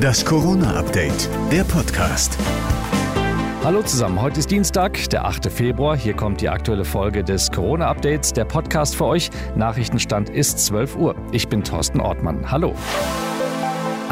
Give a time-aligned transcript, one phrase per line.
[0.00, 2.38] Das Corona-Update, der Podcast.
[3.64, 5.50] Hallo zusammen, heute ist Dienstag, der 8.
[5.50, 5.96] Februar.
[5.96, 9.30] Hier kommt die aktuelle Folge des Corona-Updates, der Podcast für euch.
[9.56, 11.14] Nachrichtenstand ist 12 Uhr.
[11.32, 12.50] Ich bin Thorsten Ortmann.
[12.50, 12.74] Hallo.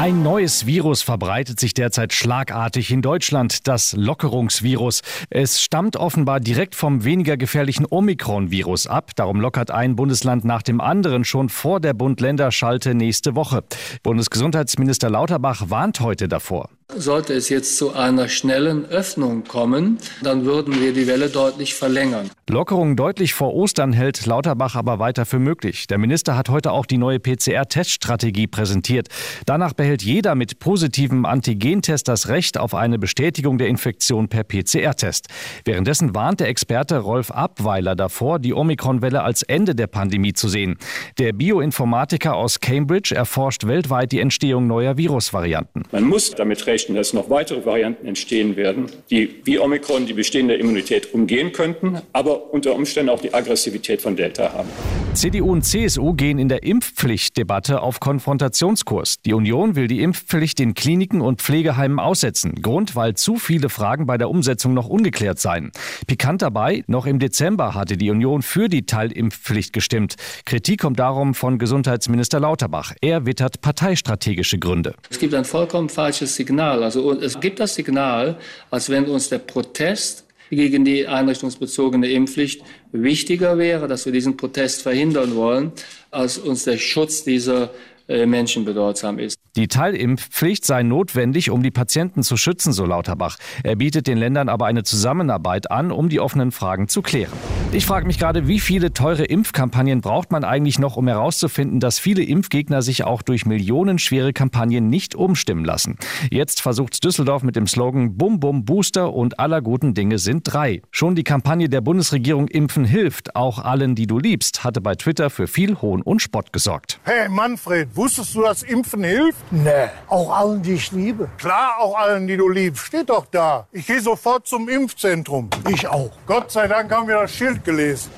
[0.01, 5.01] Ein neues Virus verbreitet sich derzeit schlagartig in Deutschland, das Lockerungsvirus.
[5.29, 9.11] Es stammt offenbar direkt vom weniger gefährlichen Omikron-Virus ab.
[9.15, 13.63] Darum lockert ein Bundesland nach dem anderen schon vor der Bund-Länder-Schalte nächste Woche.
[14.01, 16.69] Bundesgesundheitsminister Lauterbach warnt heute davor.
[16.95, 22.29] Sollte es jetzt zu einer schnellen Öffnung kommen, dann würden wir die Welle deutlich verlängern.
[22.49, 25.87] Lockerung deutlich vor Ostern hält Lauterbach aber weiter für möglich.
[25.87, 29.07] Der Minister hat heute auch die neue PCR-Teststrategie präsentiert.
[29.45, 35.27] Danach behält jeder mit positivem Antigentest das Recht auf eine Bestätigung der Infektion per PCR-Test.
[35.63, 40.77] Währenddessen warnt der Experte Rolf Abweiler davor, die Omikron-Welle als Ende der Pandemie zu sehen.
[41.19, 45.83] Der Bioinformatiker aus Cambridge erforscht weltweit die Entstehung neuer Virusvarianten.
[45.93, 50.13] Man muss damit rechnen, befürchten, dass noch weitere Varianten entstehen werden, die wie Omikron die
[50.13, 54.69] bestehende Immunität umgehen könnten, aber unter Umständen auch die Aggressivität von Delta haben.
[55.13, 59.21] CDU und CSU gehen in der Impfpflichtdebatte auf Konfrontationskurs.
[59.25, 62.61] Die Union will die Impfpflicht in Kliniken und Pflegeheimen aussetzen.
[62.61, 65.71] Grund, weil zu viele Fragen bei der Umsetzung noch ungeklärt seien.
[66.07, 70.15] Pikant dabei, noch im Dezember hatte die Union für die Teilimpfpflicht gestimmt.
[70.45, 72.93] Kritik kommt darum von Gesundheitsminister Lauterbach.
[73.01, 74.95] Er wittert parteistrategische Gründe.
[75.09, 76.83] Es gibt ein vollkommen falsches Signal.
[76.83, 78.37] Also es gibt das Signal,
[78.69, 84.81] als wenn uns der Protest gegen die einrichtungsbezogene Impfpflicht wichtiger wäre, dass wir diesen Protest
[84.83, 85.71] verhindern wollen,
[86.11, 87.71] als uns der Schutz dieser
[88.07, 89.37] äh, Menschen bedeutsam ist.
[89.55, 93.37] Die Teilimpfpflicht sei notwendig, um die Patienten zu schützen, so Lauterbach.
[93.63, 97.31] Er bietet den Ländern aber eine Zusammenarbeit an, um die offenen Fragen zu klären.
[97.73, 101.99] Ich frage mich gerade, wie viele teure Impfkampagnen braucht man eigentlich noch, um herauszufinden, dass
[101.99, 105.97] viele Impfgegner sich auch durch millionenschwere Kampagnen nicht umstimmen lassen.
[106.29, 110.81] Jetzt versucht Düsseldorf mit dem Slogan Bum Bum Booster und aller guten Dinge sind drei.
[110.91, 115.29] Schon die Kampagne der Bundesregierung Impfen hilft, auch allen, die du liebst, hatte bei Twitter
[115.29, 116.99] für viel Hohn und Spott gesorgt.
[117.05, 119.49] Hey Manfred, wusstest du, dass Impfen hilft?
[119.49, 121.29] Nee, auch allen, die ich liebe.
[121.37, 122.87] Klar, auch allen, die du liebst.
[122.87, 123.65] Steht doch da.
[123.71, 125.49] Ich gehe sofort zum Impfzentrum.
[125.69, 126.11] Ich auch.
[126.25, 128.11] Gott sei Dank haben wir das Schild gelesen.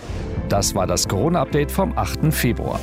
[0.49, 2.33] Das war das Corona-Update vom 8.
[2.33, 2.79] Februar.